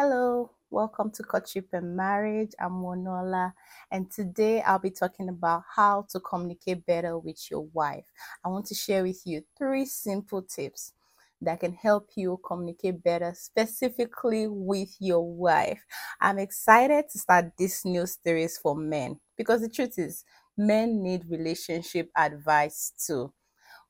Hello, 0.00 0.52
welcome 0.70 1.10
to 1.10 1.24
Courtship 1.24 1.70
and 1.72 1.96
Marriage. 1.96 2.52
I'm 2.60 2.70
Monola, 2.70 3.52
and 3.90 4.08
today 4.08 4.62
I'll 4.62 4.78
be 4.78 4.92
talking 4.92 5.28
about 5.28 5.64
how 5.74 6.06
to 6.10 6.20
communicate 6.20 6.86
better 6.86 7.18
with 7.18 7.50
your 7.50 7.66
wife. 7.72 8.04
I 8.44 8.48
want 8.48 8.66
to 8.66 8.76
share 8.76 9.02
with 9.02 9.20
you 9.24 9.42
three 9.58 9.84
simple 9.86 10.42
tips 10.42 10.92
that 11.40 11.58
can 11.58 11.72
help 11.72 12.10
you 12.14 12.40
communicate 12.46 13.02
better, 13.02 13.32
specifically 13.34 14.46
with 14.46 14.94
your 15.00 15.28
wife. 15.28 15.84
I'm 16.20 16.38
excited 16.38 17.06
to 17.10 17.18
start 17.18 17.46
this 17.58 17.84
new 17.84 18.06
series 18.06 18.56
for 18.56 18.76
men 18.76 19.18
because 19.36 19.62
the 19.62 19.68
truth 19.68 19.98
is, 19.98 20.22
men 20.56 21.02
need 21.02 21.28
relationship 21.28 22.08
advice 22.16 22.92
too. 23.04 23.32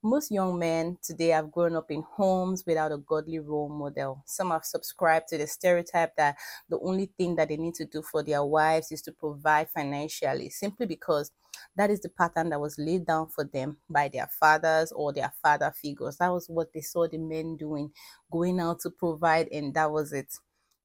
Most 0.02 0.30
young 0.30 0.60
men 0.60 0.96
today 1.02 1.28
have 1.28 1.50
grown 1.50 1.74
up 1.74 1.90
in 1.90 2.02
homes 2.02 2.62
without 2.64 2.92
a 2.92 2.98
godly 2.98 3.40
role 3.40 3.68
model. 3.68 4.22
Some 4.26 4.50
have 4.52 4.64
subscribed 4.64 5.26
to 5.28 5.38
the 5.38 5.46
stereotype 5.48 6.14
that 6.16 6.36
the 6.68 6.78
only 6.78 7.06
thing 7.18 7.34
that 7.34 7.48
they 7.48 7.56
need 7.56 7.74
to 7.74 7.84
do 7.84 8.02
for 8.02 8.22
their 8.22 8.44
wives 8.44 8.92
is 8.92 9.02
to 9.02 9.12
provide 9.12 9.70
financially, 9.70 10.50
simply 10.50 10.86
because 10.86 11.32
that 11.74 11.90
is 11.90 12.00
the 12.00 12.10
pattern 12.10 12.50
that 12.50 12.60
was 12.60 12.78
laid 12.78 13.06
down 13.06 13.26
for 13.28 13.42
them 13.42 13.78
by 13.90 14.06
their 14.06 14.28
fathers 14.28 14.92
or 14.92 15.12
their 15.12 15.32
father 15.42 15.72
figures. 15.74 16.16
That 16.18 16.32
was 16.32 16.48
what 16.48 16.72
they 16.72 16.80
saw 16.80 17.08
the 17.08 17.18
men 17.18 17.56
doing, 17.56 17.90
going 18.30 18.60
out 18.60 18.78
to 18.80 18.90
provide, 18.90 19.48
and 19.50 19.74
that 19.74 19.90
was 19.90 20.12
it. 20.12 20.32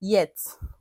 Yet, 0.02 0.35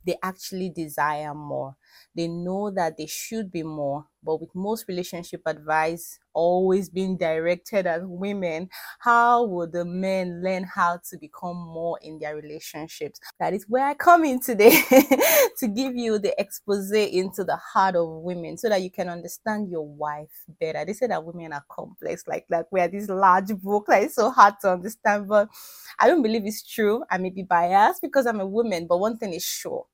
they 0.05 0.17
actually 0.23 0.69
desire 0.71 1.35
more. 1.35 1.77
They 2.15 2.27
know 2.27 2.71
that 2.71 2.97
they 2.97 3.05
should 3.05 3.51
be 3.51 3.61
more, 3.61 4.07
but 4.23 4.41
with 4.41 4.53
most 4.55 4.85
relationship 4.87 5.41
advice 5.45 6.19
always 6.33 6.89
being 6.89 7.17
directed 7.17 7.85
at 7.85 8.07
women, 8.07 8.69
how 8.99 9.45
would 9.45 9.71
the 9.71 9.85
men 9.85 10.41
learn 10.43 10.63
how 10.63 10.99
to 11.09 11.17
become 11.17 11.55
more 11.57 11.99
in 12.01 12.19
their 12.19 12.35
relationships? 12.35 13.19
That 13.39 13.53
is 13.53 13.65
where 13.69 13.85
I 13.85 13.93
come 13.93 14.23
in 14.25 14.39
today 14.39 14.71
to 15.59 15.67
give 15.67 15.95
you 15.95 16.19
the 16.19 16.33
expose 16.39 16.91
into 16.91 17.43
the 17.43 17.57
heart 17.57 17.95
of 17.95 18.07
women 18.09 18.57
so 18.57 18.69
that 18.69 18.81
you 18.81 18.91
can 18.91 19.09
understand 19.09 19.69
your 19.69 19.87
wife 19.87 20.31
better. 20.59 20.83
They 20.85 20.93
say 20.93 21.07
that 21.07 21.23
women 21.23 21.53
are 21.53 21.65
complex, 21.69 22.23
like 22.27 22.45
like 22.49 22.65
we 22.71 22.79
are 22.81 22.87
this 22.87 23.09
large 23.09 23.55
book 23.61 23.85
that 23.87 24.03
is 24.03 24.15
so 24.15 24.31
hard 24.31 24.55
to 24.61 24.71
understand, 24.71 25.27
but 25.27 25.49
I 25.99 26.07
don't 26.07 26.21
believe 26.23 26.45
it's 26.45 26.63
true. 26.63 27.03
I 27.09 27.17
may 27.17 27.29
be 27.29 27.43
biased 27.43 28.01
because 28.01 28.25
I'm 28.25 28.39
a 28.39 28.45
woman, 28.47 28.87
but 28.87 28.97
one 28.99 29.17
thing 29.17 29.33
is 29.33 29.43
sure 29.43 29.85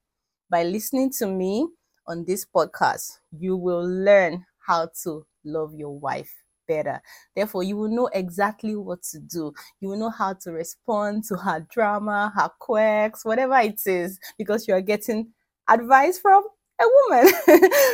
by 0.50 0.64
listening 0.64 1.12
to 1.20 1.28
me 1.28 1.68
on 2.08 2.26
this 2.26 2.46
podcast, 2.46 3.20
you 3.32 3.56
will 3.56 3.88
learn 3.88 4.46
how 4.60 4.90
to 5.04 5.26
love 5.44 5.74
your 5.76 5.98
wife 5.98 6.34
better. 6.68 7.02
Therefore, 7.36 7.64
you 7.64 7.76
will 7.76 7.90
know 7.90 8.08
exactly 8.14 8.76
what 8.76 9.02
to 9.12 9.20
do. 9.20 9.54
You 9.82 9.90
will 9.90 9.98
know 9.98 10.10
how 10.10 10.34
to 10.34 10.52
respond 10.52 11.26
to 11.26 11.36
her 11.36 11.66
drama, 11.72 12.32
her 12.36 12.50
quirks, 12.60 13.26
whatever 13.26 13.58
it 13.60 13.82
is, 13.86 14.20
because 14.38 14.68
you 14.68 14.74
are 14.76 14.82
getting 14.82 15.30
advice 15.68 16.20
from 16.20 16.44
a 16.80 16.86
woman, 17.10 17.34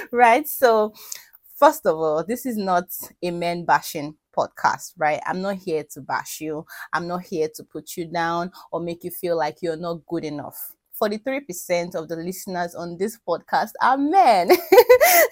right? 0.11 0.47
So, 0.47 0.93
first 1.55 1.85
of 1.85 1.97
all, 1.97 2.23
this 2.23 2.45
is 2.45 2.57
not 2.57 2.85
a 3.23 3.31
men 3.31 3.65
bashing 3.65 4.15
podcast, 4.37 4.93
right? 4.97 5.21
I'm 5.25 5.41
not 5.41 5.55
here 5.55 5.85
to 5.91 6.01
bash 6.01 6.41
you. 6.41 6.65
I'm 6.93 7.07
not 7.07 7.23
here 7.23 7.49
to 7.55 7.63
put 7.63 7.95
you 7.95 8.05
down 8.05 8.51
or 8.71 8.79
make 8.81 9.03
you 9.03 9.11
feel 9.11 9.37
like 9.37 9.57
you're 9.61 9.77
not 9.77 10.05
good 10.07 10.25
enough. 10.25 10.74
43% 11.01 11.95
of 11.95 12.07
the 12.09 12.15
listeners 12.15 12.75
on 12.75 12.97
this 12.97 13.17
podcast 13.27 13.71
are 13.81 13.97
men. 13.97 14.49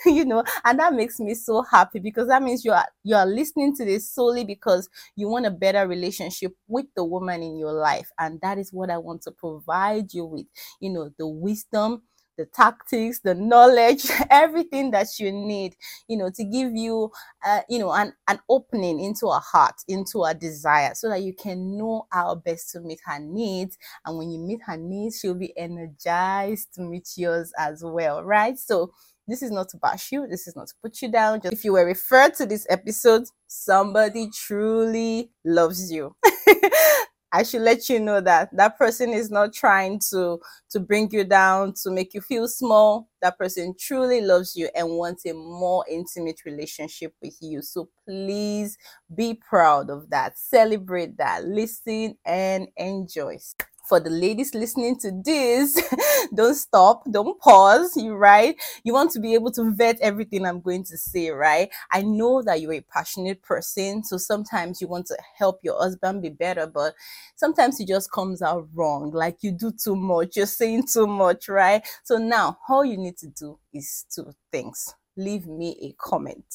You 0.05 0.25
know 0.25 0.43
and 0.65 0.79
that 0.79 0.93
makes 0.93 1.19
me 1.19 1.33
so 1.33 1.61
happy 1.63 1.99
because 1.99 2.27
that 2.27 2.43
means 2.43 2.65
you 2.65 2.71
are 2.71 2.87
you 3.03 3.15
are 3.15 3.25
listening 3.25 3.75
to 3.77 3.85
this 3.85 4.09
solely 4.11 4.43
because 4.43 4.89
you 5.15 5.27
want 5.29 5.45
a 5.45 5.51
better 5.51 5.87
relationship 5.87 6.53
with 6.67 6.85
the 6.95 7.03
woman 7.05 7.41
in 7.41 7.57
your 7.57 7.71
life. 7.71 8.09
And 8.19 8.39
that 8.41 8.57
is 8.57 8.71
what 8.73 8.89
i 8.89 8.97
want 8.97 9.21
to 9.23 9.31
provide 9.31 10.13
you 10.13 10.25
with 10.25 10.45
you 10.79 10.89
know 10.89 11.09
the 11.17 11.27
wisdom 11.27 12.03
the 12.37 12.45
tactics, 12.47 13.19
the 13.21 13.35
knowledge, 13.35 14.07
everything 14.31 14.91
that 14.91 15.07
you 15.19 15.31
need, 15.31 15.75
you 16.07 16.17
know, 16.17 16.31
to 16.35 16.43
give 16.43 16.73
you, 16.75 17.11
uh, 17.45 17.61
you 17.69 17.79
know, 17.79 17.91
an, 17.93 18.13
an 18.27 18.39
opening 18.49 18.99
into 18.99 19.27
a 19.27 19.39
heart, 19.39 19.75
into 19.87 20.23
a 20.23 20.33
desire, 20.33 20.93
so 20.95 21.09
that 21.09 21.23
you 21.23 21.33
can 21.33 21.77
know 21.77 22.07
how 22.11 22.35
best 22.35 22.71
to 22.71 22.81
meet 22.81 22.99
her 23.05 23.19
needs. 23.19 23.77
And 24.05 24.17
when 24.17 24.31
you 24.31 24.39
meet 24.39 24.61
her 24.67 24.77
needs, 24.77 25.19
she'll 25.19 25.35
be 25.35 25.57
energized 25.57 26.73
to 26.75 26.81
meet 26.81 27.09
yours 27.17 27.53
as 27.59 27.83
well, 27.85 28.23
right? 28.23 28.57
So, 28.59 28.91
this 29.27 29.41
is 29.43 29.51
not 29.51 29.69
to 29.69 29.77
bash 29.77 30.11
you. 30.11 30.27
This 30.27 30.47
is 30.47 30.55
not 30.55 30.67
to 30.67 30.73
put 30.83 31.01
you 31.01 31.11
down. 31.11 31.41
Just 31.41 31.53
if 31.53 31.65
you 31.65 31.73
were 31.73 31.85
referred 31.85 32.35
to 32.35 32.45
this 32.45 32.67
episode, 32.69 33.25
somebody 33.47 34.29
truly 34.31 35.31
loves 35.45 35.91
you. 35.91 36.15
I 37.33 37.43
should 37.43 37.63
let 37.63 37.89
you 37.89 37.99
know 37.99 38.21
that 38.21 38.55
that 38.55 38.77
person 38.77 39.11
is 39.11 39.31
not 39.31 39.53
trying 39.53 39.99
to 40.11 40.39
to 40.69 40.79
bring 40.79 41.09
you 41.11 41.23
down 41.23 41.73
to 41.83 41.91
make 41.91 42.13
you 42.13 42.21
feel 42.21 42.47
small. 42.47 43.09
That 43.21 43.37
person 43.39 43.73
truly 43.79 44.21
loves 44.21 44.55
you 44.55 44.69
and 44.75 44.89
wants 44.97 45.25
a 45.25 45.33
more 45.33 45.83
intimate 45.89 46.41
relationship 46.45 47.13
with 47.21 47.35
you. 47.41 47.61
So 47.61 47.89
please 48.07 48.77
be 49.15 49.33
proud 49.33 49.89
of 49.89 50.09
that. 50.11 50.37
Celebrate 50.37 51.17
that. 51.17 51.45
Listen 51.45 52.17
and 52.25 52.67
enjoy 52.77 53.37
for 53.85 53.99
the 53.99 54.09
ladies 54.09 54.55
listening 54.55 54.97
to 54.99 55.11
this, 55.11 55.81
don't 56.35 56.55
stop, 56.55 57.03
don't 57.11 57.39
pause, 57.39 57.95
you 57.97 58.15
right? 58.15 58.55
You 58.83 58.93
want 58.93 59.11
to 59.11 59.19
be 59.19 59.33
able 59.33 59.51
to 59.51 59.71
vet 59.71 59.99
everything 59.99 60.45
I'm 60.45 60.61
going 60.61 60.83
to 60.85 60.97
say, 60.97 61.29
right? 61.29 61.69
I 61.91 62.01
know 62.01 62.41
that 62.43 62.61
you're 62.61 62.73
a 62.73 62.81
passionate 62.81 63.41
person, 63.41 64.03
so 64.03 64.17
sometimes 64.17 64.81
you 64.81 64.87
want 64.87 65.07
to 65.07 65.17
help 65.37 65.59
your 65.63 65.77
husband 65.77 66.21
be 66.21 66.29
better, 66.29 66.65
but 66.65 66.93
sometimes 67.35 67.79
it 67.79 67.87
just 67.87 68.11
comes 68.11 68.41
out 68.41 68.67
wrong, 68.73 69.11
like 69.11 69.37
you 69.41 69.51
do 69.51 69.71
too 69.71 69.95
much, 69.95 70.37
you're 70.37 70.45
saying 70.45 70.87
too 70.91 71.07
much, 71.07 71.49
right? 71.49 71.85
So 72.03 72.17
now 72.17 72.57
all 72.69 72.85
you 72.85 72.97
need 72.97 73.17
to 73.17 73.27
do 73.27 73.59
is 73.73 74.05
two 74.13 74.33
things. 74.51 74.95
Leave 75.17 75.45
me 75.45 75.77
a 75.81 75.91
comment. 76.01 76.45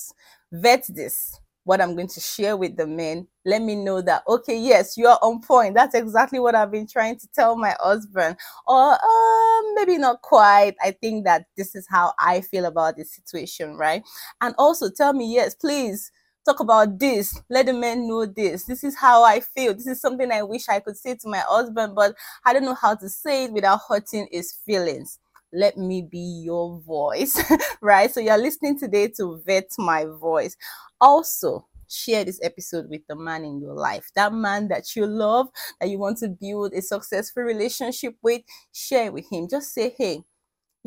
Vet 0.51 0.85
this 0.89 1.39
what 1.69 1.83
I'm 1.83 1.95
going 1.95 2.09
to 2.09 2.21
share 2.21 2.57
with 2.57 2.79
the 2.79 2.87
men, 2.87 3.27
let 3.45 3.61
me 3.61 3.75
know 3.75 4.01
that, 4.01 4.23
okay, 4.27 4.59
yes, 4.59 4.97
you 4.97 5.07
are 5.07 5.19
on 5.21 5.43
point. 5.43 5.75
That's 5.75 5.95
exactly 5.95 6.39
what 6.39 6.55
I've 6.55 6.71
been 6.71 6.87
trying 6.87 7.19
to 7.19 7.29
tell 7.35 7.57
my 7.57 7.75
husband. 7.79 8.39
Or 8.67 8.95
uh, 8.95 9.63
maybe 9.75 9.99
not 9.99 10.23
quite. 10.23 10.77
I 10.83 10.93
think 10.93 11.27
that 11.27 11.45
this 11.59 11.75
is 11.75 11.87
how 11.87 12.15
I 12.19 12.41
feel 12.41 12.65
about 12.65 12.97
this 12.97 13.15
situation, 13.15 13.77
right? 13.77 14.03
And 14.41 14.55
also 14.57 14.89
tell 14.89 15.13
me, 15.13 15.35
yes, 15.35 15.55
please 15.55 16.11
talk 16.47 16.61
about 16.61 16.99
this. 16.99 17.39
Let 17.51 17.67
the 17.67 17.75
men 17.75 18.09
know 18.09 18.25
this. 18.25 18.65
This 18.65 18.83
is 18.83 18.97
how 18.97 19.23
I 19.23 19.41
feel. 19.41 19.75
This 19.75 19.89
is 19.89 20.01
something 20.01 20.33
I 20.33 20.45
wish 20.45 20.71
I 20.71 20.81
could 20.81 20.97
say 20.97 21.17
to 21.17 21.29
my 21.29 21.43
husband, 21.47 21.95
but 21.95 22.15
I 22.47 22.55
don't 22.55 22.65
know 22.65 22.77
how 22.81 22.95
to 22.95 23.11
say 23.11 23.45
it 23.45 23.53
without 23.53 23.81
hurting 23.87 24.29
his 24.33 24.55
feelings 24.65 25.19
let 25.53 25.77
me 25.77 26.03
be 26.03 26.43
your 26.45 26.81
voice, 26.81 27.41
right? 27.81 28.13
So 28.13 28.21
you're 28.21 28.39
listening 28.39 28.79
today 28.79 29.09
to 29.17 29.41
vet 29.47 29.71
my 29.79 30.05
voice. 30.05 30.57
Also, 31.01 31.67
share 31.89 32.25
this 32.25 32.41
episode 32.43 32.89
with 32.91 33.03
the 33.09 33.17
man 33.17 33.45
in 33.45 33.61
your 33.61 33.75
life, 33.75 34.11
that 34.15 34.33
man 34.33 34.69
that 34.69 34.95
you 34.95 35.07
love, 35.07 35.49
that 35.81 35.89
you 35.89 35.99
want 35.99 36.19
to 36.19 36.29
build 36.29 36.73
a 36.75 36.83
successful 36.83 37.43
relationship 37.43 38.15
with. 38.23 38.43
Share 38.73 39.11
with 39.11 39.25
him. 39.31 39.49
Just 39.51 39.73
say, 39.73 39.95
hey, 39.97 40.23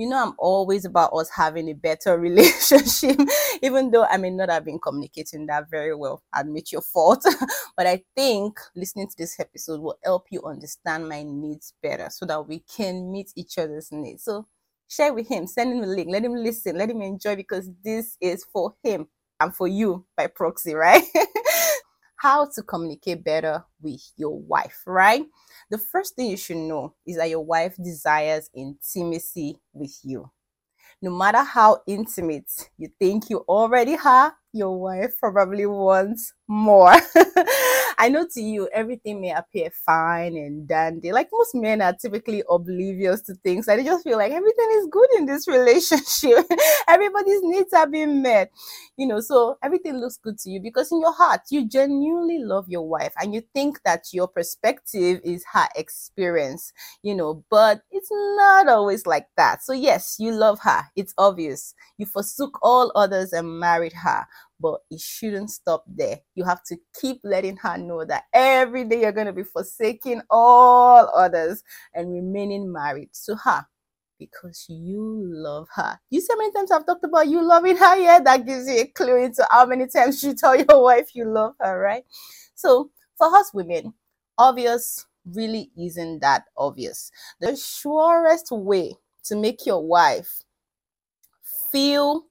you 0.02 0.10
know, 0.10 0.24
I'm 0.24 0.34
always 0.40 0.84
about 0.84 1.14
us 1.14 1.30
having 1.30 1.70
a 1.70 1.74
better 1.74 2.18
relationship, 2.20 3.20
even 3.62 3.92
though 3.92 4.06
I 4.06 4.18
may 4.18 4.32
not 4.32 4.50
have 4.50 4.66
been 4.66 4.80
communicating 4.80 5.46
that 5.46 5.70
very 5.70 5.96
well. 5.96 6.24
Admit 6.36 6.72
your 6.72 6.82
fault. 6.82 7.24
but 7.78 7.86
I 7.86 8.04
think 8.16 8.60
listening 8.76 9.10
to 9.10 9.16
this 9.18 9.40
episode 9.40 9.80
will 9.80 10.00
help 10.04 10.26
you 10.32 10.42
understand 10.44 11.08
my 11.08 11.24
needs 11.24 11.74
better 11.84 12.08
so 12.10 12.26
that 12.26 12.48
we 12.48 12.60
can 12.60 13.12
meet 13.12 13.32
each 13.36 13.60
other's 13.60 13.92
needs. 13.92 14.24
So 14.24 14.48
share 14.88 15.14
with 15.14 15.28
him, 15.28 15.46
send 15.46 15.74
him 15.74 15.84
a 15.84 15.88
link, 15.88 16.10
let 16.10 16.26
him 16.26 16.36
listen, 16.36 16.78
let 16.78 16.90
him 16.90 17.02
enjoy 17.02 17.36
because 17.36 17.70
this 17.84 18.18
is 18.20 18.44
for 18.44 18.74
him 18.84 19.08
and 19.40 19.56
for 19.56 19.68
you 19.68 20.06
by 20.18 20.28
proxy, 20.28 20.74
right? 20.74 21.04
How 22.22 22.46
to 22.54 22.62
communicate 22.62 23.24
better 23.24 23.66
with 23.82 24.02
your 24.16 24.40
wife, 24.40 24.84
right? 24.86 25.26
The 25.72 25.80
first 25.80 26.16
thing 26.16 26.30
you 26.30 26.38
should 26.38 26.58
know 26.58 26.94
is 27.08 27.18
that 27.18 27.30
your 27.32 27.44
wife 27.44 27.76
desires 27.84 28.48
intimacy 28.56 29.60
with 29.74 29.98
you. 30.04 30.30
No 31.02 31.12
matter 31.12 31.44
how 31.44 31.80
intimate 31.88 32.52
you 32.78 32.90
think 33.00 33.30
you 33.30 33.40
already 33.50 33.98
are, 34.06 34.36
your 34.54 34.80
wife 34.80 35.16
probably 35.20 35.66
wants 35.66 36.34
more. 36.48 36.94
I 38.02 38.10
know 38.10 38.26
to 38.34 38.42
you, 38.42 38.68
everything 38.74 39.22
may 39.22 39.30
appear 39.32 39.70
fine 39.70 40.36
and 40.36 40.68
dandy. 40.68 41.12
Like 41.12 41.30
most 41.32 41.54
men 41.54 41.84
are 41.84 41.94
typically 41.94 42.42
oblivious 42.50 43.22
to 43.22 43.36
things. 43.36 43.68
and 43.68 43.80
they 43.80 43.84
just 43.84 44.04
feel 44.04 44.18
like 44.18 44.32
everything 44.32 44.70
is 44.74 44.88
good 44.90 45.08
in 45.20 45.28
this 45.28 45.48
relationship. 45.48 46.48
Everybody's 46.88 47.44
needs 47.44 47.72
are 47.74 47.86
being 47.86 48.24
met. 48.24 48.50
You 48.98 49.06
know, 49.06 49.20
so 49.20 49.60
everything 49.62 49.98
looks 50.00 50.18
good 50.18 50.40
to 50.40 50.50
you 50.50 50.60
because 50.60 50.92
in 50.92 51.00
your 51.00 51.14
heart, 51.14 51.42
you 51.52 51.68
genuinely 51.70 52.40
love 52.40 52.66
your 52.68 52.90
wife 52.90 53.14
and 53.22 53.36
you 53.36 53.44
think 53.54 53.84
that 53.86 54.06
your 54.12 54.28
perspective 54.28 55.22
is 55.24 55.46
her 55.54 55.68
experience, 55.76 56.74
you 57.04 57.14
know, 57.14 57.44
but 57.52 57.84
it's 57.92 58.10
not 58.12 58.68
always 58.68 59.06
like 59.06 59.28
that. 59.38 59.64
So, 59.64 59.74
yes, 59.74 60.16
you 60.18 60.32
love 60.32 60.58
her. 60.64 60.86
It's 60.96 61.14
obvious. 61.20 61.76
You 62.00 62.08
forsook 62.08 62.58
all 62.64 62.92
others 62.96 63.32
and 63.32 63.60
married 63.60 63.94
her 63.94 64.26
but 64.62 64.82
it 64.92 65.02
shouldn't 65.02 65.52
stop 65.52 65.86
there. 65.88 66.20
You 66.36 66.46
have 66.46 66.64
to 66.66 66.78
keep 67.02 67.22
letting 67.24 67.58
her 67.58 67.78
know 67.78 68.06
that 68.06 68.26
every 68.34 68.86
day 68.86 69.02
you're 69.02 69.14
going 69.14 69.28
to 69.28 69.34
be 69.34 69.44
forsaking 69.44 70.22
all 70.30 71.10
others 71.16 71.64
and 71.96 72.12
remaining 72.14 72.72
married 72.72 73.12
to 73.26 73.36
her. 73.38 73.66
because 74.20 74.66
you 74.70 75.22
love 75.26 75.68
her. 75.76 76.00
You 76.10 76.22
see 76.22 76.28
how 76.32 76.38
many 76.38 76.52
times 76.54 76.72
I've 76.72 76.86
talked 76.86 77.04
about 77.04 77.28
you 77.28 77.42
loving 77.42 77.78
her? 77.78 77.98
Yeah, 77.98 78.20
that 78.20 78.46
gives 78.46 78.68
you 78.70 78.82
a 78.82 78.86
clue 78.88 79.18
into 79.24 79.46
how 79.50 79.66
many 79.66 79.88
times 79.88 80.24
you 80.24 80.36
tell 80.36 80.56
your 80.56 80.84
wife 80.84 81.16
you 81.16 81.26
love 81.26 81.56
her, 81.60 81.80
right? 81.80 82.04
So 82.56 82.92
for 83.18 83.36
us 83.36 83.52
women, 83.54 83.94
obvious 84.38 85.06
really 85.26 85.72
isn't 85.78 86.20
that 86.22 86.46
obvious. 86.58 87.12
The 87.40 87.56
surest 87.56 88.48
way 88.52 88.94
to 89.26 89.36
make 89.36 89.66
your 89.66 89.86
wife 89.86 90.44
feel 91.72 92.26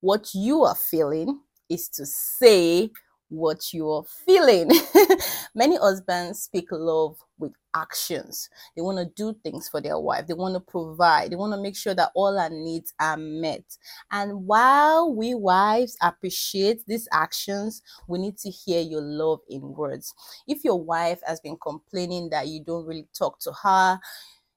what 0.00 0.34
you 0.34 0.64
are 0.64 0.74
feeling 0.74 1.40
is 1.74 1.88
to 1.90 2.06
say 2.06 2.90
what 3.28 3.72
you're 3.72 4.04
feeling. 4.24 4.70
Many 5.54 5.76
husbands 5.76 6.42
speak 6.42 6.68
love 6.70 7.16
with 7.38 7.52
actions. 7.74 8.48
They 8.76 8.82
want 8.82 8.98
to 8.98 9.12
do 9.16 9.36
things 9.42 9.68
for 9.68 9.80
their 9.80 9.98
wife. 9.98 10.26
They 10.26 10.34
want 10.34 10.54
to 10.54 10.60
provide. 10.60 11.30
They 11.30 11.36
want 11.36 11.52
to 11.52 11.60
make 11.60 11.76
sure 11.76 11.94
that 11.94 12.12
all 12.14 12.38
our 12.38 12.50
needs 12.50 12.94
are 13.00 13.16
met. 13.16 13.64
And 14.12 14.46
while 14.46 15.12
we 15.12 15.34
wives 15.34 15.96
appreciate 16.00 16.86
these 16.86 17.08
actions, 17.12 17.82
we 18.06 18.18
need 18.18 18.38
to 18.38 18.50
hear 18.50 18.80
your 18.80 19.02
love 19.02 19.40
in 19.48 19.60
words. 19.60 20.14
If 20.46 20.64
your 20.64 20.80
wife 20.80 21.20
has 21.26 21.40
been 21.40 21.56
complaining 21.60 22.30
that 22.30 22.48
you 22.48 22.62
don't 22.62 22.86
really 22.86 23.08
talk 23.18 23.40
to 23.40 23.52
her, 23.62 23.98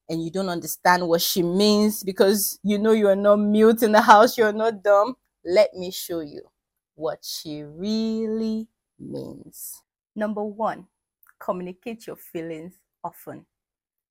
and 0.10 0.24
you 0.24 0.32
don't 0.32 0.48
understand 0.48 1.06
what 1.06 1.22
she 1.22 1.44
means 1.44 2.02
because 2.02 2.62
you 2.64 2.78
know 2.78 2.94
you 2.94 3.10
are 3.10 3.16
not 3.16 3.36
mute 3.38 3.84
in 3.84 3.92
the 3.92 4.00
house, 4.00 4.38
you're 4.38 4.54
not 4.54 4.82
dumb, 4.82 5.16
let 5.44 5.74
me 5.74 5.92
show 5.92 6.22
you 6.22 6.42
what 6.98 7.24
she 7.24 7.64
really 7.64 8.68
means. 9.00 9.84
Number 10.16 10.44
one, 10.44 10.88
communicate 11.40 12.08
your 12.08 12.16
feelings 12.16 12.74
often. 13.04 13.46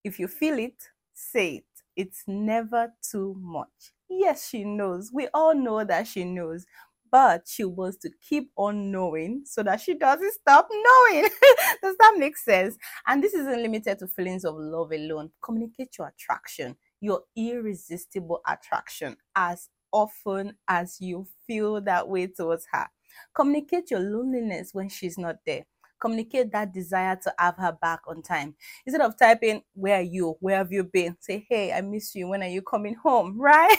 If 0.04 0.20
you 0.20 0.28
feel 0.28 0.58
it, 0.58 0.80
say 1.12 1.56
it. 1.56 1.64
It's 1.96 2.22
never 2.28 2.92
too 3.02 3.36
much. 3.40 3.92
Yes, 4.08 4.48
she 4.48 4.62
knows. 4.64 5.10
We 5.12 5.26
all 5.34 5.54
know 5.54 5.82
that 5.82 6.06
she 6.06 6.22
knows, 6.24 6.64
but 7.10 7.48
she 7.48 7.64
wants 7.64 7.96
to 7.98 8.10
keep 8.28 8.52
on 8.56 8.92
knowing 8.92 9.42
so 9.44 9.64
that 9.64 9.80
she 9.80 9.94
doesn't 9.94 10.34
stop 10.34 10.68
knowing. 10.70 11.28
Does 11.82 11.96
that 11.98 12.14
make 12.18 12.36
sense? 12.36 12.76
And 13.08 13.20
this 13.20 13.34
isn't 13.34 13.62
limited 13.62 13.98
to 13.98 14.06
feelings 14.06 14.44
of 14.44 14.54
love 14.56 14.92
alone. 14.92 15.30
Communicate 15.42 15.98
your 15.98 16.08
attraction, 16.08 16.76
your 17.00 17.22
irresistible 17.34 18.42
attraction, 18.46 19.16
as 19.34 19.70
often 19.96 20.54
as 20.68 21.00
you 21.00 21.26
feel 21.46 21.80
that 21.80 22.06
way 22.06 22.26
towards 22.26 22.66
her. 22.70 22.86
Communicate 23.34 23.90
your 23.90 24.00
loneliness 24.00 24.74
when 24.74 24.90
she's 24.90 25.16
not 25.16 25.36
there. 25.46 25.64
Communicate 25.98 26.52
that 26.52 26.74
desire 26.74 27.16
to 27.16 27.32
have 27.38 27.56
her 27.56 27.72
back 27.80 28.00
on 28.06 28.20
time. 28.20 28.54
Instead 28.84 29.00
of 29.00 29.18
typing, 29.18 29.62
Where 29.72 29.96
are 29.96 30.02
you? 30.02 30.36
Where 30.40 30.58
have 30.58 30.70
you 30.70 30.84
been? 30.84 31.16
Say, 31.18 31.46
Hey, 31.48 31.72
I 31.72 31.80
miss 31.80 32.14
you. 32.14 32.28
When 32.28 32.42
are 32.42 32.48
you 32.48 32.60
coming 32.60 32.94
home? 32.94 33.38
Right? 33.46 33.74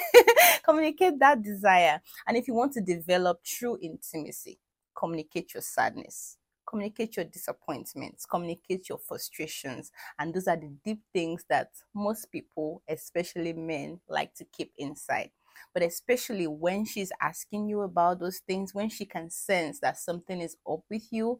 communicate 0.66 1.20
that 1.20 1.44
desire. 1.44 2.02
And 2.28 2.36
if 2.36 2.48
you 2.48 2.56
want 2.56 2.74
to 2.74 2.82
develop 2.82 3.44
true 3.44 3.78
intimacy, 3.80 4.58
communicate 4.96 5.54
your 5.54 5.62
sadness 5.62 6.38
communicate 6.68 7.16
your 7.16 7.26
disappointments, 7.26 8.26
communicate 8.26 8.90
your 8.90 8.98
frustrations. 8.98 9.92
And 10.20 10.34
those 10.34 10.48
are 10.48 10.58
the 10.58 10.72
deep 10.84 11.02
things 11.14 11.46
that 11.50 11.70
most 11.96 12.32
people, 12.32 12.84
especially 12.90 13.54
men, 13.54 14.00
like 14.08 14.36
to 14.36 14.46
keep 14.46 14.74
inside. 14.78 15.32
But 15.74 15.84
especially 15.84 16.48
when 16.48 16.86
she's 16.86 17.12
asking 17.22 17.68
you 17.70 17.82
about 17.82 18.20
those 18.20 18.40
things, 18.40 18.74
when 18.74 18.90
she 18.90 19.06
can 19.06 19.30
sense 19.30 19.80
that 19.80 19.98
something 19.98 20.42
is 20.42 20.58
up 20.70 20.82
with 20.90 21.08
you, 21.12 21.40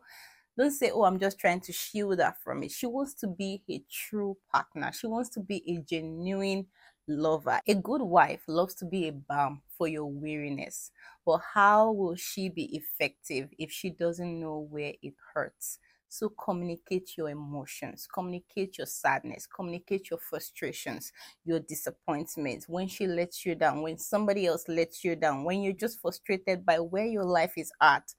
don't 0.58 0.72
say, 0.72 0.92
Oh, 0.92 1.04
I'm 1.04 1.20
just 1.20 1.40
trying 1.40 1.62
to 1.62 1.74
shield 1.74 2.20
her 2.20 2.36
from 2.44 2.64
it. 2.64 2.72
She 2.72 2.88
wants 2.88 3.14
to 3.16 3.28
be 3.28 3.62
a 3.70 3.84
true 3.92 4.38
partner, 4.52 4.92
she 4.92 5.08
wants 5.08 5.30
to 5.32 5.40
be 5.40 5.64
a 5.68 5.82
genuine 5.84 6.68
lover. 7.08 7.60
A 7.68 7.76
good 7.76 8.02
wife 8.02 8.42
loves 8.48 8.76
to 8.76 8.86
be 8.86 9.08
a 9.08 9.12
balm 9.14 9.62
for 9.78 9.88
your 9.88 10.06
weariness. 10.06 10.92
But 11.26 11.42
how 11.54 11.92
will 11.92 12.16
she 12.16 12.50
be 12.50 12.76
effective 12.76 13.50
if 13.58 13.72
she 13.72 13.90
doesn't 13.92 14.40
know 14.40 14.60
where 14.70 14.94
it 15.02 15.14
hurts? 15.34 15.80
So 16.10 16.30
communicate 16.30 17.18
your 17.18 17.30
emotions, 17.30 18.08
communicate 18.12 18.78
your 18.78 18.88
sadness, 18.88 19.48
communicate 19.48 20.10
your 20.10 20.20
frustrations, 20.20 21.12
your 21.44 21.60
disappointments. 21.60 22.68
When 22.68 22.88
she 22.88 23.08
lets 23.08 23.46
you 23.46 23.56
down, 23.56 23.82
when 23.82 23.98
somebody 23.98 24.46
else 24.46 24.66
lets 24.68 25.04
you 25.04 25.16
down, 25.16 25.44
when 25.44 25.62
you're 25.62 25.74
just 25.74 26.00
frustrated 26.02 26.66
by 26.66 26.80
where 26.80 27.06
your 27.06 27.26
life 27.26 27.54
is 27.58 27.72
at, 27.82 28.14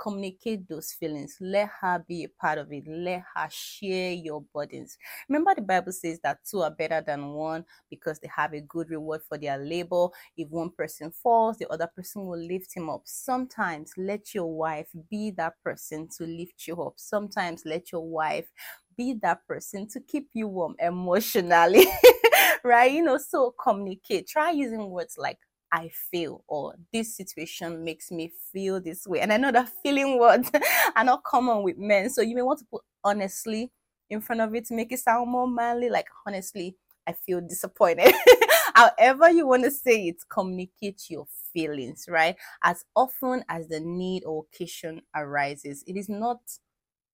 communicate 0.00 0.68
those 0.68 0.92
feelings. 0.92 1.36
Let 1.40 1.70
her 1.80 2.04
be 2.06 2.24
a 2.24 2.28
part 2.28 2.58
of 2.58 2.72
it. 2.72 2.84
Let 2.86 3.22
her 3.34 3.48
share 3.50 4.12
your 4.12 4.42
burdens. 4.54 4.96
Remember, 5.28 5.54
the 5.54 5.62
Bible 5.62 5.92
says 5.92 6.18
that 6.22 6.38
two 6.44 6.62
are 6.62 6.70
better 6.70 7.02
than 7.06 7.32
one 7.32 7.64
because 7.90 8.18
they 8.18 8.30
have 8.34 8.54
a 8.54 8.60
good 8.62 8.90
reward 8.90 9.20
for 9.28 9.36
their 9.38 9.58
labor. 9.58 10.08
If 10.36 10.48
one 10.48 10.70
person 10.70 11.10
falls, 11.10 11.58
the 11.58 11.68
other 11.68 11.88
person 11.94 12.24
will 12.26 12.38
lift 12.40 12.74
him 12.74 12.88
up. 12.88 13.02
Sometimes 13.04 13.92
let 13.96 14.34
your 14.34 14.52
wife 14.52 14.88
be 15.10 15.30
that 15.32 15.54
person 15.62 16.08
to 16.16 16.24
lift 16.24 16.66
you 16.66 16.82
up. 16.82 16.94
Sometimes 16.96 17.62
let 17.66 17.92
your 17.92 18.06
wife 18.08 18.50
be 18.96 19.14
that 19.22 19.46
person 19.46 19.88
to 19.88 20.00
keep 20.00 20.28
you 20.32 20.48
warm 20.48 20.74
emotionally. 20.78 21.86
right? 22.64 22.90
You 22.90 23.02
know, 23.02 23.18
so 23.18 23.54
communicate. 23.62 24.28
Try 24.28 24.50
using 24.50 24.90
words 24.90 25.16
like 25.18 25.38
I 25.72 25.90
feel 26.10 26.44
or 26.48 26.74
this 26.92 27.16
situation 27.16 27.84
makes 27.84 28.10
me 28.10 28.32
feel 28.52 28.80
this 28.80 29.06
way. 29.06 29.20
And 29.20 29.32
I 29.32 29.36
know 29.36 29.52
that 29.52 29.70
feeling 29.82 30.18
words 30.18 30.50
are 30.96 31.04
not 31.04 31.24
common 31.24 31.62
with 31.62 31.78
men. 31.78 32.10
So 32.10 32.22
you 32.22 32.34
may 32.34 32.42
want 32.42 32.58
to 32.60 32.64
put 32.66 32.82
honestly 33.04 33.70
in 34.10 34.20
front 34.20 34.40
of 34.40 34.54
it 34.54 34.66
to 34.66 34.74
make 34.74 34.92
it 34.92 35.00
sound 35.00 35.30
more 35.30 35.48
manly. 35.48 35.88
Like, 35.90 36.06
honestly, 36.26 36.76
I 37.06 37.12
feel 37.12 37.40
disappointed. 37.40 38.14
However, 38.74 39.30
you 39.30 39.46
want 39.46 39.64
to 39.64 39.70
say 39.70 40.08
it, 40.08 40.16
communicate 40.28 41.04
your 41.08 41.26
feelings, 41.52 42.06
right? 42.08 42.36
As 42.62 42.84
often 42.96 43.44
as 43.48 43.68
the 43.68 43.80
need 43.80 44.24
or 44.24 44.46
occasion 44.52 45.02
arises. 45.14 45.84
It 45.86 45.96
is 45.96 46.08
not 46.08 46.40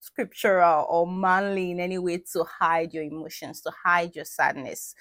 scriptural 0.01 0.87
or 0.89 1.07
manly 1.07 1.71
in 1.73 1.81
any 1.81 1.99
way 1.99 2.19
to 2.33 2.45
hide 2.45 2.95
your 2.95 3.03
emotions, 3.05 3.61
to 3.63 3.73
hide 3.85 4.15
your 4.15 4.25
sadness. 4.25 4.95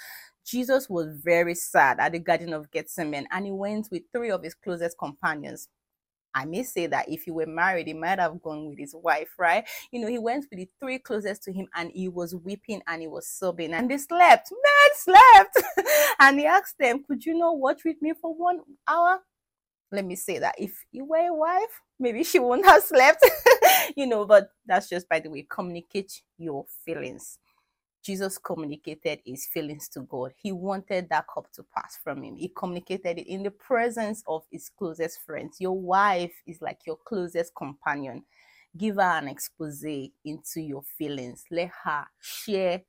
Jesus 0.46 0.90
was 0.90 1.08
very 1.12 1.56
sad 1.56 2.00
at 2.00 2.12
the 2.12 2.20
Garden 2.20 2.54
of 2.54 2.70
Gethsemane 2.72 3.28
and 3.32 3.46
he 3.46 3.52
went 3.52 3.90
with 3.92 4.04
three 4.14 4.30
of 4.30 4.44
his 4.44 4.54
closest 4.54 4.98
companions. 4.98 5.68
I 6.36 6.44
may 6.44 6.64
say 6.64 6.86
that 6.88 7.10
if 7.10 7.24
he 7.24 7.32
were 7.32 7.46
married, 7.46 7.88
he 7.88 7.94
might 7.94 8.20
have 8.20 8.42
gone 8.42 8.68
with 8.68 8.78
his 8.78 8.94
wife, 8.94 9.30
right? 9.40 9.66
You 9.92 10.02
know, 10.02 10.08
he 10.08 10.20
went 10.20 10.46
with 10.52 10.60
the 10.60 10.70
three 10.82 11.00
closest 11.00 11.44
to 11.44 11.54
him 11.54 11.68
and 11.74 11.92
he 11.94 12.10
was 12.10 12.36
weeping 12.36 12.82
and 12.88 13.02
he 13.02 13.08
was 13.08 13.26
sobbing 13.26 13.74
and 13.74 13.90
they 13.90 13.98
slept. 13.98 14.52
Men 14.52 14.90
slept. 14.96 15.64
and 16.20 16.38
he 16.38 16.46
asked 16.46 16.78
them, 16.78 17.04
Could 17.08 17.26
you 17.26 17.38
not 17.38 17.58
watch 17.58 17.86
with 17.86 18.02
me 18.02 18.14
for 18.22 18.36
one 18.36 18.60
hour? 18.86 19.20
Let 19.94 20.04
me 20.04 20.16
say 20.16 20.40
that 20.40 20.56
if 20.58 20.84
you 20.92 21.06
were 21.06 21.25
a 21.25 21.34
wife, 21.34 21.82
maybe 22.00 22.24
she 22.25 22.40
wouldn't 22.40 22.68
have 22.68 22.84
slept, 22.84 23.25
you 23.96 24.06
know, 24.06 24.25
but 24.25 24.50
that's 24.66 24.90
just 24.90 25.08
by 25.08 25.22
the 25.22 25.30
way, 25.30 25.48
communicate 25.50 26.22
your 26.38 26.66
feelings. 26.84 27.40
Jesus 28.06 28.38
communicated 28.38 29.20
his 29.26 29.48
feelings 29.48 29.90
to 29.90 30.02
God. 30.02 30.32
He 30.38 30.52
wanted 30.52 31.10
that 31.10 31.26
cup 31.34 31.52
to 31.54 31.66
pass 31.76 31.98
from 32.04 32.22
him. 32.22 32.36
He 32.36 32.50
communicated 32.56 33.18
it 33.18 33.28
in 33.28 33.42
the 33.42 33.50
presence 33.50 34.24
of 34.28 34.44
his 34.52 34.70
closest 34.70 35.22
friends. 35.26 35.58
Your 35.60 35.76
wife 35.76 36.34
is 36.46 36.62
like 36.62 36.82
your 36.86 36.98
closest 37.04 37.56
companion. 37.56 38.24
Give 38.78 38.98
her 38.98 39.02
an 39.02 39.28
expose 39.28 39.84
into 39.84 40.62
your 40.62 40.84
feelings. 40.84 41.46
Let 41.50 41.72
her 41.84 42.06
share 42.22 42.84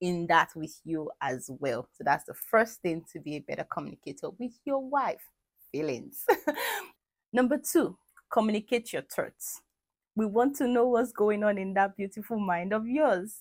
in 0.00 0.28
that 0.28 0.50
with 0.54 0.80
you 0.84 1.10
as 1.20 1.50
well. 1.58 1.88
So 1.92 2.04
that's 2.04 2.26
the 2.26 2.34
first 2.34 2.82
thing 2.82 3.04
to 3.12 3.18
be 3.18 3.36
a 3.36 3.40
better 3.40 3.66
communicator 3.68 4.30
with 4.38 4.52
your 4.64 4.78
wife. 4.88 5.24
Feelings. 5.72 6.24
Number 7.32 7.58
two, 7.58 7.96
communicate 8.30 8.92
your 8.92 9.02
thoughts. 9.02 9.60
We 10.14 10.26
want 10.26 10.54
to 10.56 10.68
know 10.68 10.86
what's 10.86 11.10
going 11.10 11.42
on 11.42 11.58
in 11.58 11.74
that 11.74 11.96
beautiful 11.96 12.38
mind 12.38 12.72
of 12.72 12.86
yours 12.86 13.40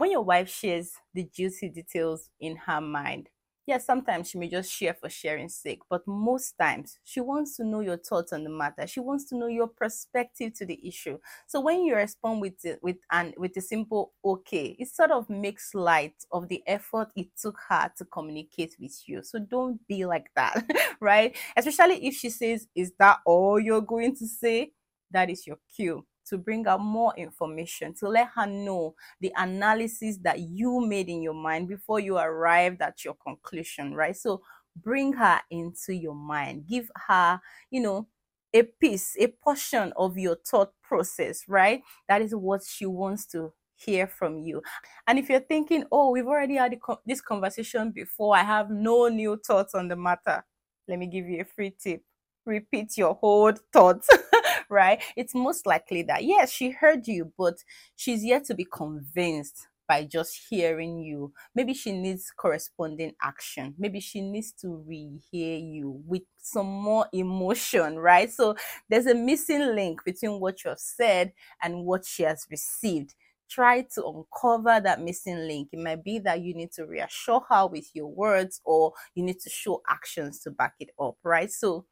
when 0.00 0.10
your 0.10 0.22
wife 0.22 0.48
shares 0.48 0.92
the 1.12 1.28
juicy 1.30 1.68
details 1.68 2.30
in 2.40 2.56
her 2.56 2.80
mind, 2.80 3.28
yes, 3.66 3.84
sometimes 3.84 4.30
she 4.30 4.38
may 4.38 4.48
just 4.48 4.72
share 4.72 4.94
for 4.94 5.10
sharing's 5.10 5.56
sake, 5.56 5.80
but 5.90 6.00
most 6.06 6.54
times 6.58 6.98
she 7.04 7.20
wants 7.20 7.58
to 7.58 7.64
know 7.64 7.80
your 7.80 7.98
thoughts 7.98 8.32
on 8.32 8.42
the 8.42 8.48
matter. 8.48 8.86
She 8.86 9.00
wants 9.00 9.26
to 9.26 9.36
know 9.36 9.46
your 9.46 9.66
perspective 9.68 10.54
to 10.54 10.64
the 10.64 10.80
issue. 10.88 11.18
So 11.46 11.60
when 11.60 11.82
you 11.84 11.96
respond 11.96 12.40
with 12.40 12.64
it, 12.64 12.78
with 12.82 12.96
an 13.12 13.34
with 13.36 13.54
a 13.58 13.60
simple 13.60 14.14
okay, 14.24 14.74
it 14.78 14.88
sort 14.88 15.10
of 15.10 15.28
makes 15.28 15.74
light 15.74 16.14
of 16.32 16.48
the 16.48 16.62
effort 16.66 17.08
it 17.14 17.28
took 17.36 17.58
her 17.68 17.92
to 17.98 18.04
communicate 18.06 18.76
with 18.80 18.98
you. 19.06 19.22
So 19.22 19.38
don't 19.38 19.86
be 19.86 20.06
like 20.06 20.30
that, 20.34 20.64
right? 21.02 21.36
Especially 21.58 22.06
if 22.06 22.14
she 22.14 22.30
says, 22.30 22.68
"Is 22.74 22.92
that 22.98 23.18
all 23.26 23.60
you're 23.60 23.82
going 23.82 24.16
to 24.16 24.26
say?" 24.26 24.72
That 25.10 25.28
is 25.28 25.46
your 25.46 25.58
cue 25.76 26.06
to 26.30 26.38
bring 26.38 26.66
out 26.66 26.80
more 26.80 27.12
information, 27.16 27.94
to 27.94 28.08
let 28.08 28.28
her 28.34 28.46
know 28.46 28.94
the 29.20 29.32
analysis 29.36 30.18
that 30.22 30.40
you 30.40 30.80
made 30.80 31.08
in 31.08 31.22
your 31.22 31.34
mind 31.34 31.68
before 31.68 32.00
you 32.00 32.16
arrived 32.16 32.80
at 32.82 33.04
your 33.04 33.14
conclusion, 33.14 33.94
right? 33.94 34.16
So 34.16 34.42
bring 34.76 35.12
her 35.14 35.40
into 35.50 35.94
your 35.94 36.14
mind, 36.14 36.66
give 36.68 36.90
her, 37.08 37.40
you 37.70 37.80
know, 37.80 38.08
a 38.52 38.62
piece, 38.62 39.16
a 39.18 39.28
portion 39.28 39.92
of 39.96 40.18
your 40.18 40.36
thought 40.46 40.72
process, 40.82 41.44
right? 41.48 41.82
That 42.08 42.22
is 42.22 42.34
what 42.34 42.62
she 42.64 42.86
wants 42.86 43.26
to 43.26 43.52
hear 43.76 44.06
from 44.06 44.38
you. 44.38 44.62
And 45.06 45.18
if 45.18 45.28
you're 45.28 45.40
thinking, 45.40 45.84
oh, 45.92 46.10
we've 46.10 46.26
already 46.26 46.56
had 46.56 46.76
this 47.06 47.20
conversation 47.20 47.92
before, 47.92 48.36
I 48.36 48.42
have 48.42 48.70
no 48.70 49.08
new 49.08 49.40
thoughts 49.44 49.74
on 49.74 49.88
the 49.88 49.96
matter, 49.96 50.44
let 50.88 50.98
me 50.98 51.06
give 51.06 51.26
you 51.28 51.40
a 51.40 51.44
free 51.44 51.74
tip. 51.80 52.02
Repeat 52.46 52.96
your 52.96 53.14
whole 53.14 53.52
thoughts, 53.72 54.08
right? 54.70 55.02
It's 55.16 55.34
most 55.34 55.66
likely 55.66 56.02
that, 56.04 56.24
yes, 56.24 56.50
she 56.52 56.70
heard 56.70 57.06
you, 57.08 57.32
but 57.36 57.56
she's 57.96 58.24
yet 58.24 58.44
to 58.46 58.54
be 58.54 58.64
convinced 58.64 59.68
by 59.88 60.04
just 60.04 60.40
hearing 60.48 61.00
you. 61.00 61.32
Maybe 61.54 61.74
she 61.74 61.90
needs 61.92 62.32
corresponding 62.36 63.12
action. 63.20 63.74
Maybe 63.76 63.98
she 63.98 64.20
needs 64.20 64.52
to 64.62 64.84
rehear 64.88 65.60
you 65.72 66.00
with 66.06 66.22
some 66.38 66.66
more 66.68 67.06
emotion, 67.12 67.98
right? 67.98 68.30
So 68.30 68.54
there's 68.88 69.06
a 69.06 69.14
missing 69.14 69.74
link 69.74 70.04
between 70.04 70.38
what 70.40 70.62
you 70.64 70.70
have 70.70 70.78
said 70.78 71.32
and 71.62 71.84
what 71.84 72.04
she 72.04 72.22
has 72.22 72.46
received. 72.50 73.14
Try 73.48 73.82
to 73.94 74.06
uncover 74.06 74.80
that 74.80 75.00
missing 75.00 75.48
link. 75.48 75.70
It 75.72 75.80
might 75.80 76.04
be 76.04 76.20
that 76.20 76.40
you 76.40 76.54
need 76.54 76.70
to 76.72 76.86
reassure 76.86 77.40
her 77.48 77.66
with 77.66 77.90
your 77.94 78.06
words 78.06 78.60
or 78.64 78.92
you 79.16 79.24
need 79.24 79.40
to 79.40 79.50
show 79.50 79.82
actions 79.88 80.38
to 80.40 80.52
back 80.52 80.74
it 80.78 80.90
up, 81.00 81.16
right? 81.24 81.50
So 81.50 81.84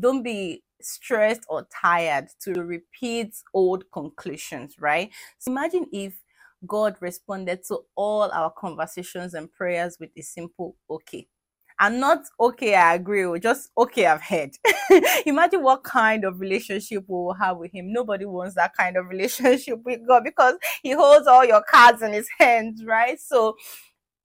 don't 0.00 0.22
be 0.22 0.62
stressed 0.82 1.42
or 1.48 1.66
tired 1.82 2.28
to 2.42 2.52
repeat 2.64 3.34
old 3.54 3.84
conclusions, 3.92 4.76
right? 4.80 5.10
So 5.38 5.52
imagine 5.52 5.86
if 5.92 6.14
God 6.66 6.96
responded 7.00 7.60
to 7.68 7.80
all 7.96 8.30
our 8.32 8.50
conversations 8.52 9.34
and 9.34 9.52
prayers 9.52 9.98
with 10.00 10.10
a 10.16 10.22
simple 10.22 10.76
okay. 10.90 11.28
And 11.80 12.00
not 12.00 12.20
okay, 12.40 12.74
I 12.76 12.94
agree, 12.94 13.24
or 13.24 13.38
just 13.38 13.70
okay, 13.78 14.06
I've 14.06 14.22
heard. 14.22 14.50
Imagine 15.26 15.62
what 15.62 15.84
kind 15.84 16.24
of 16.24 16.40
relationship 16.40 17.04
we 17.08 17.14
will 17.14 17.34
have 17.34 17.58
with 17.58 17.72
Him. 17.74 17.92
Nobody 17.92 18.24
wants 18.26 18.54
that 18.56 18.76
kind 18.76 18.96
of 18.96 19.08
relationship 19.08 19.80
with 19.84 20.00
God 20.08 20.24
because 20.24 20.56
He 20.82 20.92
holds 20.92 21.26
all 21.26 21.44
your 21.44 21.62
cards 21.70 22.02
in 22.02 22.12
His 22.14 22.28
hands, 22.38 22.84
right? 22.84 23.20
So 23.20 23.56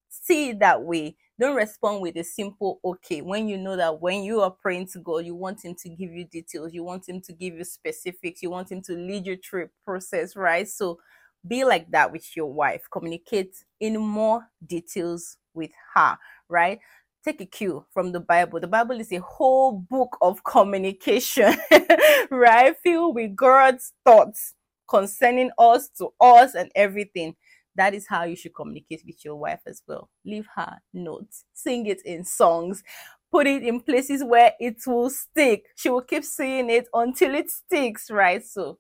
see 0.10 0.50
it 0.52 0.60
that 0.60 0.84
way. 0.84 1.18
Don't 1.40 1.56
respond 1.56 2.02
with 2.02 2.18
a 2.18 2.24
simple 2.24 2.80
okay 2.86 3.22
when 3.22 3.48
you 3.48 3.58
know 3.58 3.76
that 3.76 4.00
when 4.02 4.24
you 4.24 4.42
are 4.42 4.52
praying 4.52 4.88
to 4.94 5.00
God, 5.00 5.26
you 5.26 5.34
want 5.36 5.64
Him 5.66 5.76
to 5.76 5.90
give 5.90 6.12
you 6.12 6.26
details, 6.26 6.74
you 6.74 6.84
want 6.84 7.08
Him 7.10 7.22
to 7.22 7.34
give 7.34 7.56
you 7.56 7.64
specifics, 7.64 8.44
you 8.44 8.50
want 8.52 8.72
Him 8.72 8.82
to 8.84 8.94
lead 8.94 9.26
you 9.26 9.38
through 9.38 9.66
a 9.66 9.70
process, 9.86 10.36
right? 10.36 10.68
So 10.68 11.00
be 11.48 11.64
like 11.64 11.90
that 11.92 12.12
with 12.12 12.36
your 12.36 12.54
wife. 12.54 12.84
Communicate 12.92 13.56
in 13.80 13.98
more 13.98 14.48
details 14.68 15.38
with 15.54 15.72
her 15.96 16.18
right? 16.50 16.80
Take 17.24 17.42
a 17.42 17.46
cue 17.46 17.86
from 17.94 18.12
the 18.12 18.20
bible. 18.20 18.60
The 18.60 18.68
bible 18.68 19.00
is 19.00 19.12
a 19.12 19.20
whole 19.20 19.74
book 19.74 20.18
of 20.22 20.44
communication 20.44 21.56
right? 22.32 22.76
Filled 22.84 23.16
with 23.16 23.36
god's 23.36 23.94
thoughts 24.06 24.54
concerning 24.90 25.52
us 25.58 25.90
to 25.98 26.10
us 26.20 26.54
and 26.56 26.70
everything 26.76 27.36
that 27.76 27.94
is 27.94 28.08
how 28.08 28.24
you 28.24 28.36
should 28.36 28.54
communicate 28.54 29.04
with 29.06 29.24
your 29.24 29.36
wife 29.36 29.62
as 29.66 29.82
well 29.88 30.10
leave 30.26 30.48
her 30.56 30.78
notes 30.94 31.46
sing 31.54 31.86
it 31.86 32.02
in 32.06 32.24
songs 32.24 32.84
put 33.32 33.48
it 33.48 33.64
in 33.64 33.80
places 33.80 34.24
where 34.24 34.54
it 34.60 34.76
will 34.86 35.10
stick 35.10 35.68
she 35.76 35.90
will 35.90 36.02
keep 36.02 36.24
seeing 36.24 36.70
it 36.70 36.88
until 36.94 37.34
it 37.34 37.50
sticks 37.50 38.12
right 38.12 38.46
so 38.46 38.78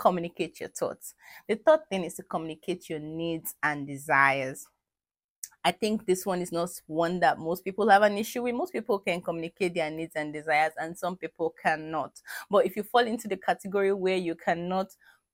communicate 0.00 0.58
your 0.58 0.70
thoughts. 0.70 1.14
The 1.46 1.56
third 1.56 1.80
thing 1.88 2.04
is 2.04 2.14
to 2.14 2.22
communicate 2.22 2.88
your 2.88 3.00
needs 3.00 3.54
and 3.62 3.86
desires. 3.86 4.66
I 5.62 5.72
think 5.72 6.06
this 6.06 6.24
one 6.24 6.40
is 6.40 6.52
not 6.52 6.70
one 6.86 7.20
that 7.20 7.38
most 7.38 7.64
people 7.64 7.90
have 7.90 8.02
an 8.02 8.16
issue 8.16 8.42
with. 8.42 8.54
Most 8.54 8.72
people 8.72 8.98
can 8.98 9.20
communicate 9.20 9.74
their 9.74 9.90
needs 9.90 10.16
and 10.16 10.32
desires, 10.32 10.72
and 10.78 10.96
some 10.96 11.16
people 11.16 11.54
cannot. 11.62 12.12
But 12.50 12.64
if 12.64 12.76
you 12.76 12.82
fall 12.82 13.06
into 13.06 13.28
the 13.28 13.36
category 13.36 13.92
where 13.92 14.16
you 14.16 14.34
cannot, 14.34 14.86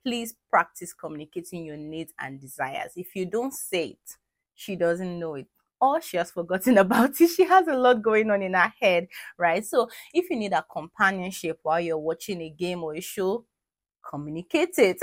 please 0.06 0.36
practice 0.48 0.94
communicating 0.94 1.64
your 1.64 1.76
needs 1.76 2.12
and 2.20 2.40
desires. 2.40 2.92
If 2.94 3.16
you 3.16 3.26
don't 3.26 3.52
say 3.52 3.86
it, 3.86 4.10
she 4.54 4.76
doesn't 4.76 5.18
know 5.18 5.34
it 5.34 5.48
or 5.80 6.00
she 6.00 6.16
has 6.16 6.30
forgotten 6.38 6.78
about 6.78 7.20
it. 7.20 7.28
She 7.28 7.42
has 7.42 7.66
a 7.66 7.74
lot 7.74 8.02
going 8.02 8.30
on 8.30 8.40
in 8.40 8.54
her 8.54 8.72
head, 8.80 9.08
right? 9.36 9.66
So 9.66 9.88
if 10.14 10.30
you 10.30 10.36
need 10.36 10.52
a 10.52 10.64
companionship 10.72 11.58
while 11.64 11.80
you're 11.80 11.98
watching 11.98 12.40
a 12.40 12.50
game 12.50 12.84
or 12.84 12.94
a 12.94 13.00
show, 13.00 13.46
communicate 14.08 14.78
it, 14.78 14.98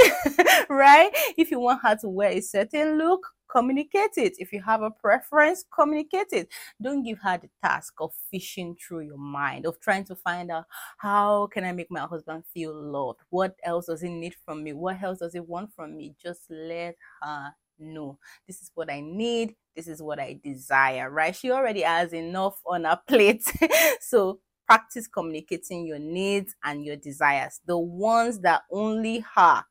right? 0.69 1.11
If 1.37 1.51
you 1.51 1.59
want 1.59 1.81
her 1.83 1.97
to 1.97 2.07
wear 2.07 2.29
a 2.29 2.39
certain 2.39 2.97
look, 2.97 3.27
communicate 3.53 4.17
it. 4.17 4.33
If 4.39 4.51
you 4.51 4.61
have 4.63 4.81
a 4.81 4.89
preference, 4.89 5.63
communicate 5.73 6.31
it. 6.31 6.49
Don't 6.81 7.03
give 7.03 7.19
her 7.19 7.37
the 7.37 7.49
task 7.63 7.93
of 7.99 8.11
fishing 8.31 8.75
through 8.75 9.01
your 9.01 9.17
mind, 9.17 9.65
of 9.65 9.79
trying 9.79 10.05
to 10.05 10.15
find 10.15 10.49
out 10.51 10.65
how 10.97 11.47
can 11.47 11.63
I 11.63 11.71
make 11.71 11.91
my 11.91 12.01
husband 12.01 12.43
feel 12.53 12.73
loved? 12.73 13.19
What 13.29 13.55
else 13.63 13.85
does 13.85 14.01
he 14.01 14.09
need 14.09 14.35
from 14.45 14.63
me? 14.63 14.73
What 14.73 15.01
else 15.01 15.19
does 15.19 15.33
he 15.33 15.39
want 15.39 15.71
from 15.75 15.95
me? 15.95 16.15
Just 16.21 16.41
let 16.49 16.95
her 17.21 17.53
know. 17.79 18.17
This 18.47 18.61
is 18.61 18.71
what 18.73 18.91
I 18.91 19.01
need. 19.01 19.55
This 19.75 19.87
is 19.87 20.01
what 20.01 20.19
I 20.19 20.39
desire, 20.43 21.09
right? 21.09 21.35
She 21.35 21.51
already 21.51 21.81
has 21.81 22.13
enough 22.13 22.59
on 22.65 22.85
her 22.85 22.99
plate. 23.07 23.43
so 24.01 24.39
practice 24.67 25.07
communicating 25.07 25.85
your 25.85 25.99
needs 25.99 26.55
and 26.63 26.83
your 26.83 26.95
desires, 26.95 27.59
the 27.65 27.77
ones 27.77 28.39
that 28.39 28.63
only 28.71 29.23
her 29.35 29.63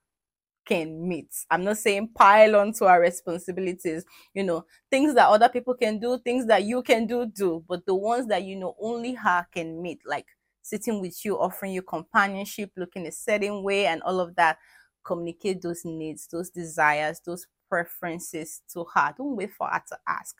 can 0.65 1.09
meet. 1.09 1.29
I'm 1.51 1.65
not 1.65 1.79
saying 1.79 2.11
pile 2.15 2.57
on 2.57 2.73
to 2.75 2.87
our 2.87 3.01
responsibilities, 3.01 4.05
you 4.35 4.45
know, 4.45 4.65
things 4.91 5.15
that 5.15 5.29
other 5.29 5.49
people 5.49 5.75
can 5.75 5.99
do, 5.99 6.19
things 6.19 6.47
that 6.47 6.65
you 6.65 6.83
can 6.83 7.07
do, 7.07 7.27
do, 7.27 7.65
but 7.69 7.85
the 7.87 7.95
ones 7.95 8.27
that 8.29 8.45
you 8.45 8.57
know 8.57 8.75
only 8.81 9.15
her 9.15 9.47
can 9.53 9.81
meet, 9.83 10.01
like 10.07 10.27
sitting 10.63 11.01
with 11.01 11.25
you, 11.25 11.39
offering 11.39 11.73
you 11.73 11.83
companionship, 11.83 12.71
looking 12.77 13.07
a 13.07 13.13
certain 13.13 13.63
way, 13.63 13.87
and 13.87 14.03
all 14.03 14.21
of 14.21 14.35
that. 14.37 14.59
Communicate 15.05 15.61
those 15.61 15.85
needs, 15.85 16.29
those 16.29 16.49
desires, 16.51 17.21
those 17.27 17.49
preferences 17.69 18.63
to 18.73 18.85
her. 18.95 19.13
Don't 19.19 19.35
wait 19.35 19.51
for 19.53 19.67
her 19.67 19.83
to 19.89 19.99
ask 20.07 20.37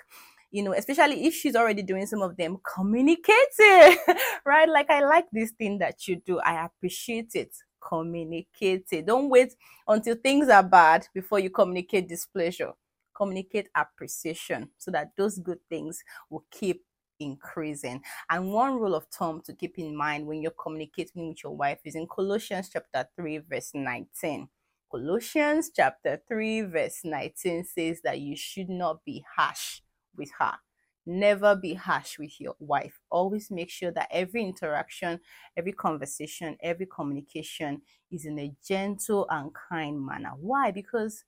you 0.53 0.63
know, 0.63 0.75
especially 0.75 1.25
if 1.27 1.35
she's 1.35 1.57
already 1.57 1.83
doing 1.83 2.07
some 2.07 2.21
of 2.21 2.37
them, 2.37 2.59
communicate 2.75 3.35
it, 3.59 4.19
right? 4.45 4.69
Like, 4.69 4.91
I 4.91 5.01
like 5.01 5.25
this 5.33 5.51
thing 5.53 5.79
that 5.79 6.07
you 6.07 6.17
do. 6.17 6.39
I 6.41 6.67
appreciate 6.67 7.31
it. 7.35 7.57
Communicate 7.87 8.87
it. 8.93 9.07
Don't 9.07 9.29
wait 9.29 9.55
until 9.89 10.15
things 10.17 10.49
are 10.49 10.63
bad 10.63 11.07
before 11.15 11.39
you 11.39 11.51
communicate 11.51 12.09
displeasure. 12.09 12.73
Communicate 13.15 13.69
appreciation 13.75 14.69
so 14.79 14.91
that 14.91 15.13
those 15.17 15.39
good 15.39 15.59
things 15.69 16.03
will 16.31 16.45
keep 16.51 16.85
increasing. 17.21 18.03
And 18.31 18.53
one 18.53 18.77
rule 18.77 18.95
of 18.95 19.07
thumb 19.07 19.43
to 19.47 19.55
keep 19.55 19.79
in 19.79 19.97
mind 19.97 20.27
when 20.27 20.43
you're 20.43 20.53
communicating 20.53 21.29
with 21.29 21.43
your 21.43 21.57
wife 21.57 21.81
is 21.85 21.95
in 21.95 22.07
Colossians 22.07 22.71
chapter 22.73 23.07
3, 23.17 23.39
verse 23.39 23.71
19. 23.75 24.49
Colossians 24.91 25.71
chapter 25.75 26.21
3, 26.29 26.63
verse 26.63 27.01
19 27.05 27.65
says 27.65 28.01
that 28.03 28.21
you 28.21 28.37
should 28.37 28.69
not 28.69 29.05
be 29.05 29.25
harsh 29.37 29.81
with 30.17 30.31
her. 30.39 30.55
Never 31.05 31.57
be 31.57 31.75
harsh 31.75 32.19
with 32.19 32.41
your 32.41 32.55
wife. 32.61 33.01
Always 33.11 33.51
make 33.51 33.71
sure 33.71 33.91
that 33.91 34.09
every 34.11 34.45
interaction, 34.45 35.21
every 35.57 35.73
conversation, 35.73 36.57
every 36.63 36.87
communication 36.87 37.83
is 38.11 38.25
in 38.25 38.39
a 38.39 38.55
gentle 38.67 39.27
and 39.29 39.51
kind 39.53 40.05
manner. 40.05 40.33
Why? 40.39 40.71
Because 40.71 41.25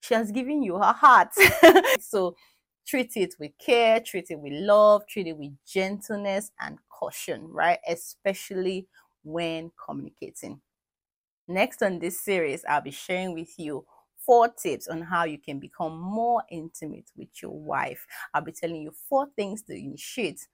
she 0.00 0.14
has 0.14 0.32
given 0.32 0.62
you 0.62 0.76
her 0.76 0.92
heart. 0.92 1.30
so 2.00 2.34
treat 2.86 3.16
it 3.16 3.34
with 3.38 3.52
care, 3.58 4.00
treat 4.00 4.26
it 4.30 4.38
with 4.38 4.52
love, 4.52 5.06
treat 5.08 5.28
it 5.28 5.36
with 5.36 5.52
gentleness 5.66 6.50
and 6.60 6.78
caution, 6.88 7.46
right? 7.48 7.78
Especially 7.88 8.86
when 9.22 9.70
communicating. 9.82 10.60
Next 11.46 11.82
on 11.82 11.98
this 11.98 12.20
series, 12.20 12.64
I'll 12.68 12.80
be 12.80 12.90
sharing 12.90 13.34
with 13.34 13.58
you 13.58 13.84
four 14.24 14.48
tips 14.48 14.88
on 14.88 15.02
how 15.02 15.24
you 15.24 15.38
can 15.38 15.58
become 15.58 15.98
more 15.98 16.42
intimate 16.50 17.10
with 17.16 17.28
your 17.42 17.52
wife. 17.52 18.06
I'll 18.32 18.42
be 18.42 18.52
telling 18.52 18.82
you 18.82 18.92
four 19.08 19.28
things 19.36 19.62
to 19.64 19.74
initiate 19.74 20.46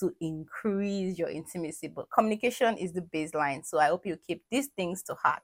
to 0.00 0.12
increase 0.20 1.18
your 1.18 1.28
intimacy. 1.28 1.88
But 1.88 2.10
communication 2.10 2.76
is 2.76 2.92
the 2.92 3.02
baseline. 3.02 3.64
So 3.64 3.78
I 3.78 3.86
hope 3.86 4.06
you 4.06 4.16
keep 4.16 4.42
these 4.50 4.68
things 4.76 5.02
to 5.04 5.14
heart. 5.14 5.42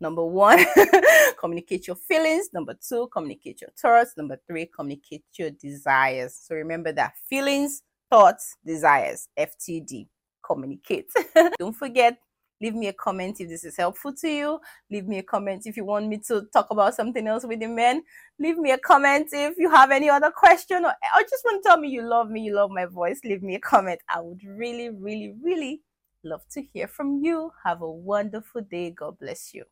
Number 0.00 0.24
one, 0.24 0.64
communicate 1.40 1.88
your 1.88 1.96
feelings. 1.96 2.50
Number 2.52 2.74
two, 2.74 3.08
communicate 3.12 3.60
your 3.60 3.70
thoughts. 3.70 4.14
Number 4.16 4.38
three, 4.46 4.66
communicate 4.66 5.24
your 5.36 5.50
desires. 5.50 6.38
So 6.40 6.54
remember 6.54 6.92
that 6.92 7.14
feelings, 7.28 7.82
thoughts, 8.10 8.56
desires, 8.64 9.28
FTD. 9.38 10.06
Communicate. 10.44 11.10
Don't 11.58 11.74
forget 11.74 12.18
leave 12.60 12.74
me 12.74 12.88
a 12.88 12.92
comment 12.92 13.40
if 13.40 13.48
this 13.48 13.64
is 13.64 13.76
helpful 13.76 14.12
to 14.14 14.28
you. 14.28 14.60
Leave 14.90 15.06
me 15.06 15.18
a 15.18 15.22
comment 15.22 15.62
if 15.66 15.76
you 15.76 15.84
want 15.84 16.08
me 16.08 16.18
to 16.28 16.46
talk 16.52 16.66
about 16.70 16.94
something 16.94 17.26
else 17.26 17.44
with 17.44 17.60
the 17.60 17.66
men. 17.66 18.02
Leave 18.38 18.58
me 18.58 18.72
a 18.72 18.78
comment 18.78 19.28
if 19.32 19.56
you 19.58 19.70
have 19.70 19.90
any 19.90 20.08
other 20.08 20.30
question 20.30 20.84
or, 20.84 20.90
or 20.90 21.22
just 21.22 21.44
want 21.44 21.62
to 21.62 21.68
tell 21.68 21.78
me 21.78 21.88
you 21.88 22.02
love 22.02 22.30
me 22.30 22.40
you 22.42 22.54
love 22.54 22.70
my 22.70 22.86
voice. 22.86 23.20
Leave 23.24 23.42
me 23.42 23.54
a 23.54 23.60
comment. 23.60 24.00
I 24.08 24.20
would 24.20 24.42
really 24.44 24.90
really 24.90 25.34
really 25.42 25.82
love 26.24 26.42
to 26.52 26.62
hear 26.62 26.88
from 26.88 27.22
you. 27.22 27.52
Have 27.64 27.82
a 27.82 27.90
wonderful 27.90 28.62
day. 28.62 28.90
God 28.90 29.18
bless 29.18 29.54
you 29.54 29.64